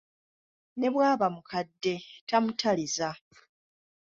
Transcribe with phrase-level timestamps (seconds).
[0.79, 1.93] Ne bw’aba mukadde
[2.27, 3.09] tamutaliza!